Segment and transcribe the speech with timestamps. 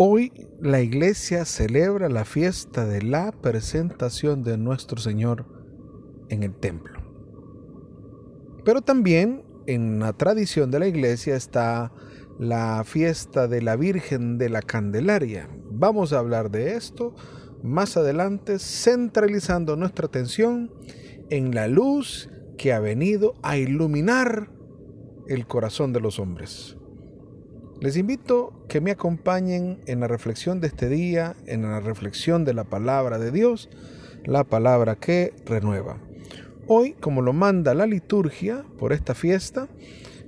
[0.00, 5.44] Hoy la iglesia celebra la fiesta de la presentación de nuestro Señor
[6.28, 7.00] en el templo.
[8.64, 11.92] Pero también en la tradición de la iglesia está
[12.38, 15.50] la fiesta de la Virgen de la Candelaria.
[15.68, 17.16] Vamos a hablar de esto
[17.64, 20.70] más adelante, centralizando nuestra atención
[21.28, 24.48] en la luz que ha venido a iluminar
[25.26, 26.77] el corazón de los hombres.
[27.80, 32.52] Les invito que me acompañen en la reflexión de este día, en la reflexión de
[32.52, 33.68] la palabra de Dios,
[34.24, 35.98] la palabra que renueva.
[36.66, 39.68] Hoy, como lo manda la liturgia por esta fiesta,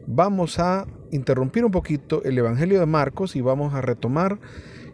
[0.06, 4.38] vamos a interrumpir un poquito el Evangelio de Marcos y vamos a retomar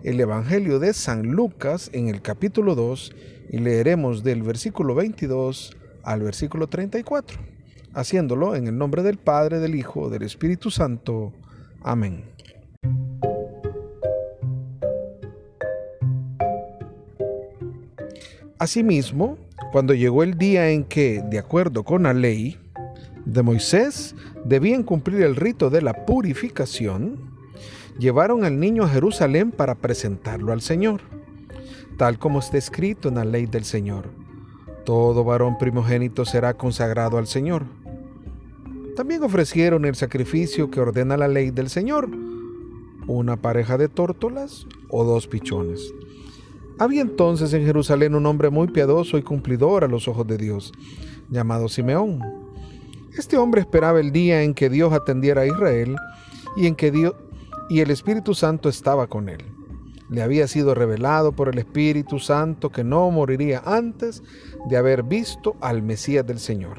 [0.02, 3.14] el Evangelio de San Lucas en el capítulo 2
[3.50, 7.38] y leeremos del versículo 22 al versículo 34,
[7.92, 11.34] haciéndolo en el nombre del Padre, del Hijo, del Espíritu Santo.
[11.82, 12.24] Amén.
[18.58, 19.36] Asimismo,
[19.70, 22.58] cuando llegó el día en que, de acuerdo con la ley
[23.26, 24.14] de Moisés,
[24.44, 27.18] debían cumplir el rito de la purificación,
[27.98, 31.02] llevaron al niño a Jerusalén para presentarlo al Señor,
[31.98, 34.08] tal como está escrito en la ley del Señor.
[34.84, 37.64] Todo varón primogénito será consagrado al Señor.
[38.96, 42.08] También ofrecieron el sacrificio que ordena la ley del Señor,
[43.06, 45.92] una pareja de tórtolas o dos pichones.
[46.78, 50.72] Había entonces en Jerusalén un hombre muy piadoso y cumplidor a los ojos de Dios,
[51.30, 52.20] llamado Simeón.
[53.16, 55.96] Este hombre esperaba el día en que Dios atendiera a Israel
[56.56, 57.14] y en que Dios
[57.68, 59.42] y el Espíritu Santo estaba con él.
[60.08, 64.22] Le había sido revelado por el Espíritu Santo que no moriría antes
[64.68, 66.78] de haber visto al Mesías del Señor.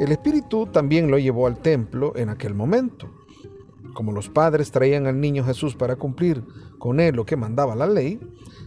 [0.00, 3.08] El Espíritu también lo llevó al templo en aquel momento.
[3.96, 6.44] Como los padres traían al niño Jesús para cumplir
[6.78, 8.20] con él lo que mandaba la ley,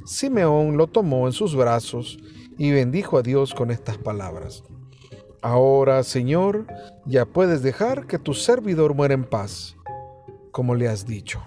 [0.03, 2.17] Simeón lo tomó en sus brazos
[2.57, 4.63] y bendijo a Dios con estas palabras.
[5.43, 6.65] Ahora, Señor,
[7.05, 9.77] ya puedes dejar que tu servidor muera en paz,
[10.49, 11.43] como le has dicho,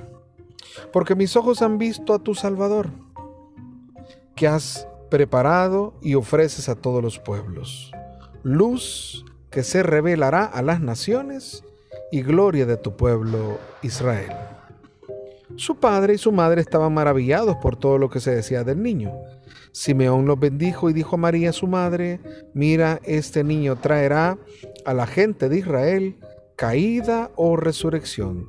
[0.93, 2.89] porque mis ojos han visto a tu Salvador,
[4.37, 7.91] que has preparado y ofreces a todos los pueblos,
[8.45, 11.65] luz que se revelará a las naciones
[12.13, 14.31] y gloria de tu pueblo Israel.
[15.57, 19.13] Su padre y su madre estaban maravillados por todo lo que se decía del niño.
[19.73, 22.21] Simeón los bendijo y dijo a María su madre,
[22.53, 24.39] mira, este niño traerá
[24.85, 26.19] a la gente de Israel
[26.55, 28.49] caída o resurrección.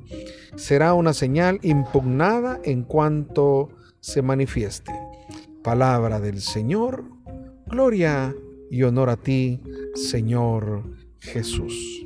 [0.56, 3.70] Será una señal impugnada en cuanto
[4.00, 4.92] se manifieste.
[5.62, 7.04] Palabra del Señor,
[7.66, 8.34] gloria
[8.70, 9.62] y honor a ti,
[9.94, 10.84] Señor
[11.18, 12.04] Jesús.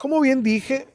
[0.00, 0.88] Como bien dije,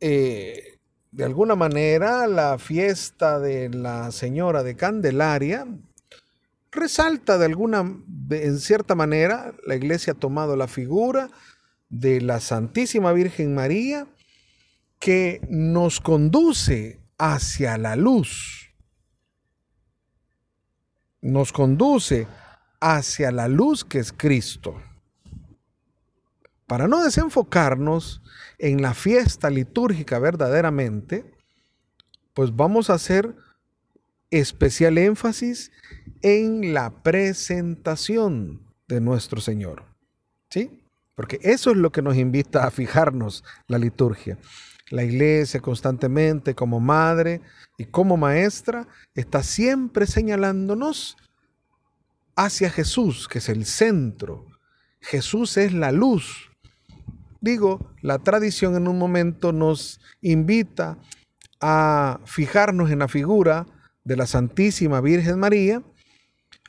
[0.00, 0.78] eh,
[1.10, 5.66] de alguna manera la fiesta de la Señora de Candelaria
[6.70, 7.80] resalta de alguna,
[8.30, 11.28] en cierta manera, la iglesia ha tomado la figura
[11.90, 14.06] de la Santísima Virgen María
[15.00, 18.72] que nos conduce hacia la luz.
[21.20, 22.26] Nos conduce
[22.80, 24.80] hacia la luz que es Cristo.
[26.66, 28.22] Para no desenfocarnos
[28.58, 31.32] en la fiesta litúrgica verdaderamente,
[32.34, 33.36] pues vamos a hacer
[34.30, 35.70] especial énfasis
[36.22, 39.84] en la presentación de nuestro Señor.
[40.50, 40.82] ¿Sí?
[41.14, 44.36] Porque eso es lo que nos invita a fijarnos la liturgia.
[44.90, 47.40] La iglesia constantemente como madre
[47.78, 51.16] y como maestra está siempre señalándonos
[52.36, 54.46] hacia Jesús, que es el centro.
[55.00, 56.50] Jesús es la luz
[57.46, 60.98] Digo, la tradición en un momento nos invita
[61.60, 63.66] a fijarnos en la figura
[64.02, 65.80] de la Santísima Virgen María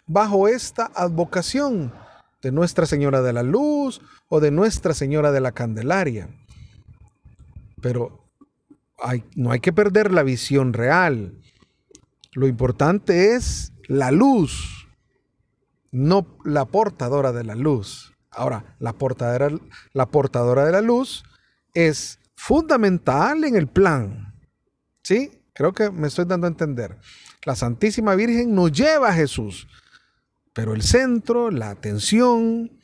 [0.06, 1.95] bajo esta advocación
[2.44, 6.29] de Nuestra Señora de la Luz o de Nuestra Señora de la Candelaria.
[7.81, 8.30] Pero
[9.35, 11.41] no hay que perder la visión real.
[12.33, 14.88] Lo importante es la luz,
[15.89, 18.13] no la portadora de la luz.
[18.37, 19.49] Ahora, la portadora,
[19.93, 21.23] la portadora de la luz
[21.73, 24.35] es fundamental en el plan.
[25.01, 25.31] ¿Sí?
[25.53, 26.99] Creo que me estoy dando a entender.
[27.45, 29.67] La Santísima Virgen nos lleva a Jesús,
[30.53, 32.79] pero el centro, la atención,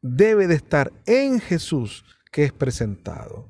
[0.00, 3.48] debe de estar en Jesús que es presentado.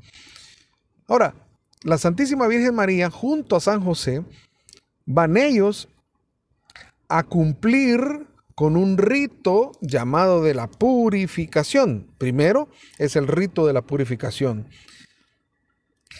[1.06, 1.34] Ahora,
[1.82, 4.24] la Santísima Virgen María junto a San José
[5.04, 5.86] van ellos
[7.08, 12.06] a cumplir con un rito llamado de la purificación.
[12.18, 12.68] Primero
[12.98, 14.68] es el rito de la purificación.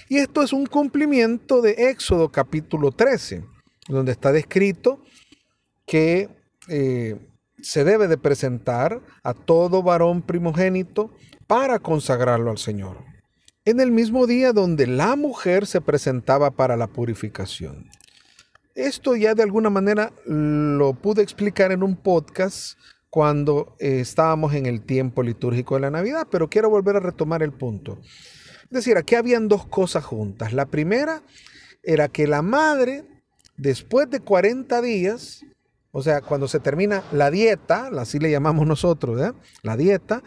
[0.08, 3.44] Y esto es un cumplimiento de Éxodo capítulo 13,
[3.88, 5.02] donde está descrito
[5.86, 6.28] que
[6.69, 7.16] eh,
[7.62, 11.10] se debe de presentar a todo varón primogénito
[11.46, 12.98] para consagrarlo al Señor.
[13.64, 17.88] En el mismo día donde la mujer se presentaba para la purificación.
[18.75, 22.76] Esto ya de alguna manera lo pude explicar en un podcast
[23.09, 27.44] cuando eh, estábamos en el tiempo litúrgico de la Navidad, pero quiero volver a retomar
[27.44, 28.00] el punto.
[28.03, 30.53] Es decir, aquí habían dos cosas juntas.
[30.53, 31.23] La primera
[31.85, 33.05] era que la madre,
[33.56, 35.44] después de 40 días,
[35.93, 39.32] o sea, cuando se termina la dieta, así le llamamos nosotros, ¿eh?
[39.62, 40.25] la dieta,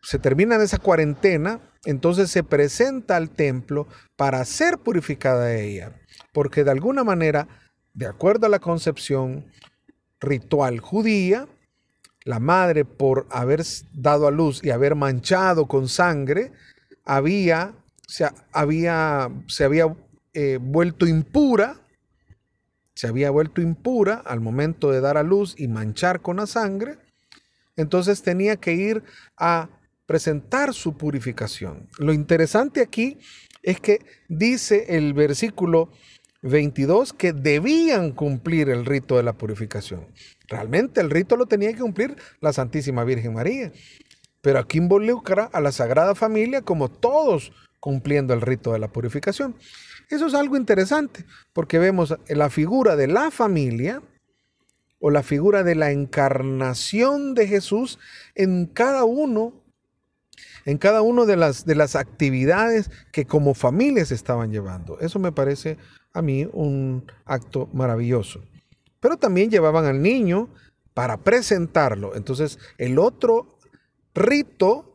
[0.00, 3.86] se termina en esa cuarentena, entonces se presenta al templo
[4.16, 5.92] para ser purificada ella,
[6.32, 7.48] porque de alguna manera,
[7.94, 9.46] de acuerdo a la concepción
[10.20, 11.46] ritual judía,
[12.24, 16.52] la madre por haber dado a luz y haber manchado con sangre,
[17.04, 17.72] había,
[18.06, 19.96] se había, se había
[20.34, 21.80] eh, vuelto impura,
[22.94, 26.98] se había vuelto impura al momento de dar a luz y manchar con la sangre,
[27.76, 29.04] entonces tenía que ir
[29.36, 29.68] a
[30.08, 31.86] presentar su purificación.
[31.98, 33.18] Lo interesante aquí
[33.62, 35.90] es que dice el versículo
[36.40, 40.06] 22 que debían cumplir el rito de la purificación.
[40.48, 43.70] Realmente el rito lo tenía que cumplir la Santísima Virgen María.
[44.40, 49.56] Pero aquí involucra a la Sagrada Familia como todos cumpliendo el rito de la purificación.
[50.08, 54.02] Eso es algo interesante porque vemos la figura de la familia
[55.00, 57.98] o la figura de la encarnación de Jesús
[58.34, 59.67] en cada uno
[60.68, 65.00] en cada una de las, de las actividades que como familias estaban llevando.
[65.00, 65.78] Eso me parece
[66.12, 68.42] a mí un acto maravilloso.
[69.00, 70.50] Pero también llevaban al niño
[70.92, 72.14] para presentarlo.
[72.14, 73.56] Entonces, el otro
[74.14, 74.87] rito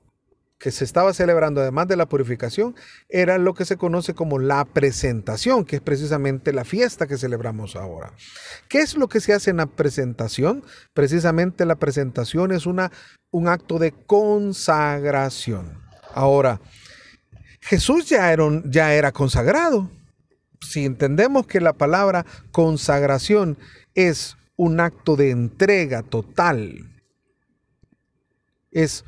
[0.64, 2.74] que se estaba celebrando, además de la purificación,
[3.10, 7.76] era lo que se conoce como la presentación, que es precisamente la fiesta que celebramos
[7.76, 8.14] ahora.
[8.70, 10.64] ¿Qué es lo que se hace en la presentación?
[10.94, 12.94] Precisamente la presentación es una,
[13.30, 15.84] un acto de consagración.
[16.14, 16.62] Ahora,
[17.60, 19.92] Jesús ya era, ya era consagrado.
[20.62, 23.58] Si entendemos que la palabra consagración
[23.96, 26.90] es un acto de entrega total,
[28.72, 29.04] es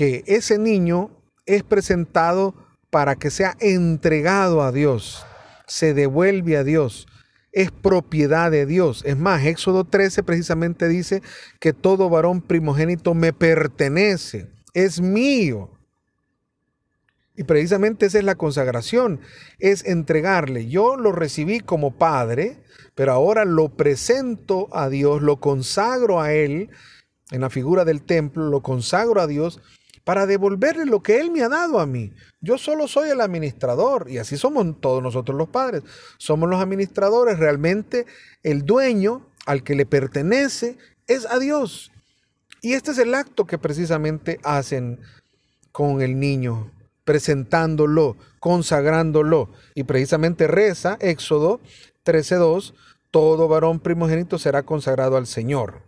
[0.00, 1.10] que ese niño
[1.44, 2.54] es presentado
[2.88, 5.26] para que sea entregado a Dios,
[5.66, 7.06] se devuelve a Dios,
[7.52, 9.02] es propiedad de Dios.
[9.04, 11.20] Es más, Éxodo 13 precisamente dice
[11.58, 15.70] que todo varón primogénito me pertenece, es mío.
[17.36, 19.20] Y precisamente esa es la consagración,
[19.58, 20.66] es entregarle.
[20.66, 22.62] Yo lo recibí como padre,
[22.94, 26.70] pero ahora lo presento a Dios, lo consagro a Él
[27.32, 29.60] en la figura del templo, lo consagro a Dios
[30.04, 32.12] para devolverle lo que Él me ha dado a mí.
[32.40, 35.82] Yo solo soy el administrador y así somos todos nosotros los padres.
[36.18, 37.38] Somos los administradores.
[37.38, 38.06] Realmente
[38.42, 41.90] el dueño al que le pertenece es a Dios.
[42.62, 45.00] Y este es el acto que precisamente hacen
[45.72, 46.70] con el niño,
[47.04, 49.50] presentándolo, consagrándolo.
[49.74, 51.60] Y precisamente reza Éxodo
[52.04, 52.74] 13.2,
[53.10, 55.82] todo varón primogénito será consagrado al Señor.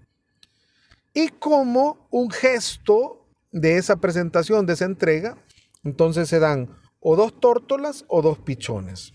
[1.14, 3.21] Y como un gesto
[3.52, 5.36] de esa presentación, de esa entrega,
[5.84, 9.12] entonces se dan o dos tórtolas o dos pichones.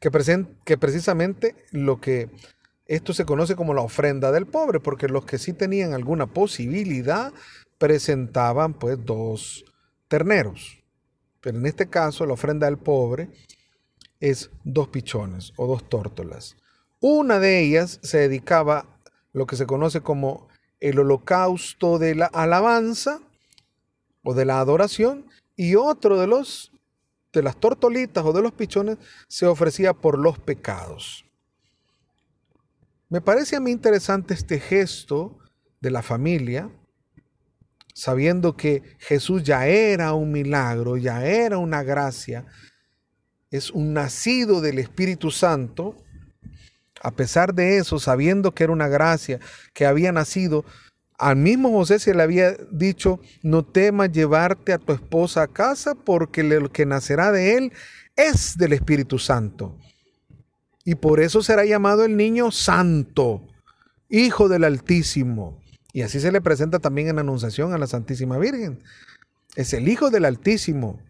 [0.00, 0.10] Que,
[0.64, 2.30] que precisamente lo que
[2.86, 7.32] esto se conoce como la ofrenda del pobre, porque los que sí tenían alguna posibilidad
[7.78, 9.64] presentaban pues dos
[10.08, 10.82] terneros.
[11.40, 13.30] Pero en este caso la ofrenda del pobre
[14.20, 16.56] es dos pichones o dos tórtolas.
[17.00, 18.98] Una de ellas se dedicaba a
[19.32, 20.48] lo que se conoce como
[20.80, 23.20] el holocausto de la alabanza
[24.22, 25.26] o de la adoración
[25.56, 26.72] y otro de los
[27.32, 28.96] de las tortolitas o de los pichones
[29.28, 31.24] se ofrecía por los pecados.
[33.08, 35.38] Me parece a mí interesante este gesto
[35.80, 36.70] de la familia,
[37.92, 42.46] sabiendo que Jesús ya era un milagro, ya era una gracia,
[43.50, 45.96] es un nacido del Espíritu Santo,
[47.04, 49.38] a pesar de eso, sabiendo que era una gracia,
[49.74, 50.64] que había nacido,
[51.18, 55.94] al mismo José se le había dicho, no temas llevarte a tu esposa a casa
[55.94, 57.72] porque lo que nacerá de él
[58.16, 59.78] es del Espíritu Santo.
[60.84, 63.46] Y por eso será llamado el niño santo,
[64.08, 65.62] hijo del Altísimo.
[65.92, 68.82] Y así se le presenta también en Anunciación a la Santísima Virgen.
[69.56, 71.00] Es el Hijo del Altísimo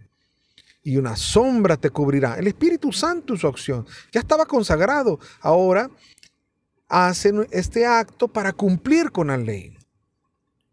[0.85, 2.39] y una sombra te cubrirá.
[2.39, 3.87] El Espíritu Santo su acción.
[4.13, 5.19] Ya estaba consagrado.
[5.41, 5.91] Ahora
[6.89, 9.77] hacen este acto para cumplir con la ley.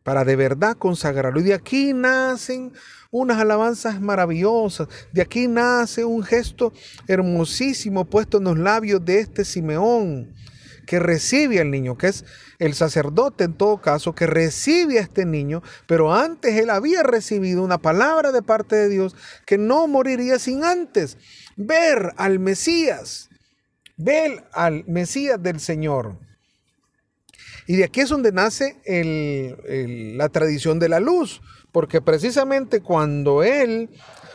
[0.04, 1.40] para de verdad consagrarlo.
[1.40, 2.74] Y de aquí nacen
[3.12, 6.74] unas alabanzas maravillosas, de aquí nace un gesto
[7.08, 10.34] hermosísimo puesto en los labios de este Simeón,
[10.86, 12.26] que recibe al niño, que es
[12.60, 17.64] el sacerdote en todo caso, que recibe a este niño, pero antes él había recibido
[17.64, 21.18] una palabra de parte de Dios que no moriría sin antes
[21.56, 23.30] ver al Mesías,
[23.98, 26.18] ver al Mesías del Señor.
[27.68, 28.82] Y de aquí es donde nace
[30.18, 33.90] la tradición de la luz, porque precisamente cuando él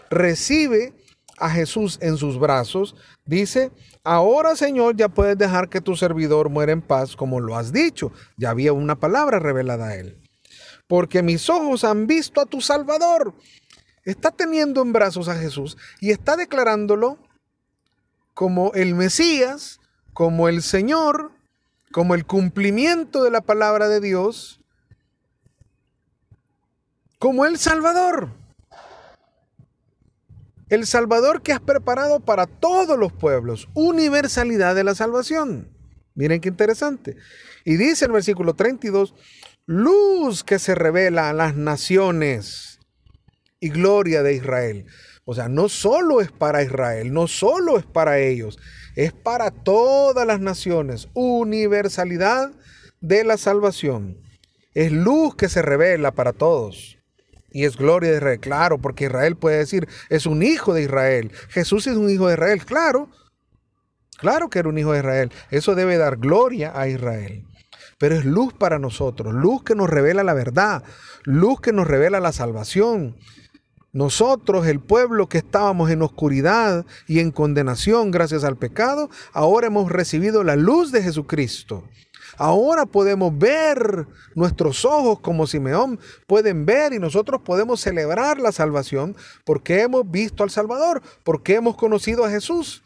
[0.08, 0.94] recibe
[1.38, 3.70] a Jesús en sus brazos, dice,
[4.04, 8.12] ahora Señor ya puedes dejar que tu servidor muera en paz como lo has dicho.
[8.36, 10.22] Ya había una palabra revelada a él.
[10.86, 13.34] Porque mis ojos han visto a tu Salvador.
[14.04, 17.18] Está teniendo en brazos a Jesús y está declarándolo
[18.34, 19.80] como el Mesías,
[20.12, 21.32] como el Señor,
[21.90, 24.60] como el cumplimiento de la palabra de Dios,
[27.18, 28.45] como el Salvador.
[30.68, 35.68] El Salvador que has preparado para todos los pueblos, universalidad de la salvación.
[36.14, 37.16] Miren qué interesante.
[37.64, 39.14] Y dice el versículo 32,
[39.66, 42.80] luz que se revela a las naciones
[43.60, 44.86] y gloria de Israel.
[45.24, 48.58] O sea, no solo es para Israel, no solo es para ellos,
[48.96, 52.52] es para todas las naciones, universalidad
[53.00, 54.18] de la salvación.
[54.74, 56.95] Es luz que se revela para todos.
[57.50, 61.32] Y es gloria de Israel, claro, porque Israel puede decir, es un hijo de Israel.
[61.48, 63.08] Jesús es un hijo de Israel, claro.
[64.18, 65.32] Claro que era un hijo de Israel.
[65.50, 67.44] Eso debe dar gloria a Israel.
[67.98, 70.84] Pero es luz para nosotros, luz que nos revela la verdad,
[71.24, 73.16] luz que nos revela la salvación,
[73.96, 79.90] nosotros, el pueblo que estábamos en oscuridad y en condenación gracias al pecado, ahora hemos
[79.90, 81.82] recibido la luz de Jesucristo.
[82.36, 89.16] Ahora podemos ver, nuestros ojos como Simeón pueden ver y nosotros podemos celebrar la salvación
[89.44, 92.82] porque hemos visto al Salvador, porque hemos conocido a Jesús.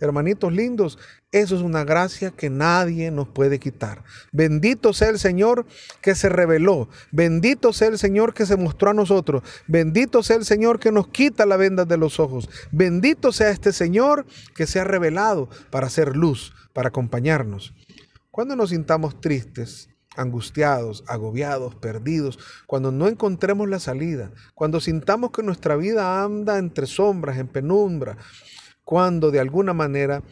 [0.00, 0.96] Hermanitos lindos,
[1.32, 4.02] eso es una gracia que nadie nos puede quitar.
[4.32, 5.66] Bendito sea el Señor
[6.00, 6.88] que se reveló.
[7.10, 9.42] Bendito sea el Señor que se mostró a nosotros.
[9.66, 12.48] Bendito sea el Señor que nos quita la venda de los ojos.
[12.70, 14.24] Bendito sea este Señor
[14.54, 17.74] que se ha revelado para hacer luz, para acompañarnos.
[18.38, 25.42] Cuando nos sintamos tristes, angustiados, agobiados, perdidos, cuando no encontremos la salida, cuando sintamos que
[25.42, 28.16] nuestra vida anda entre sombras, en penumbra,
[28.84, 30.22] cuando de alguna manera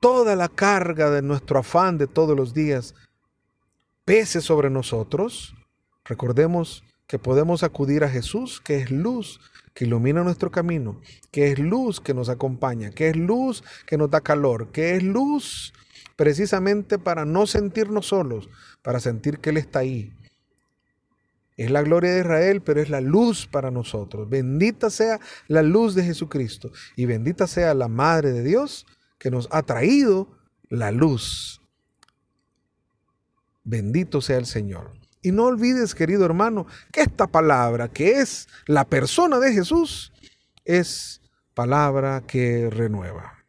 [0.00, 2.96] toda la carga de nuestro afán de todos los días
[4.04, 5.54] pese sobre nosotros,
[6.04, 9.38] recordemos que podemos acudir a Jesús, que es luz,
[9.72, 11.00] que ilumina nuestro camino,
[11.30, 15.02] que es luz que nos acompaña, que es luz que nos da calor, que es
[15.04, 15.72] luz
[16.16, 18.48] precisamente para no sentirnos solos,
[18.82, 20.12] para sentir que Él está ahí.
[21.56, 24.28] Es la gloria de Israel, pero es la luz para nosotros.
[24.28, 28.86] Bendita sea la luz de Jesucristo y bendita sea la Madre de Dios
[29.18, 30.28] que nos ha traído
[30.68, 31.60] la luz.
[33.62, 34.92] Bendito sea el Señor.
[35.22, 40.12] Y no olvides, querido hermano, que esta palabra, que es la persona de Jesús,
[40.64, 41.22] es
[41.54, 43.44] palabra que renueva.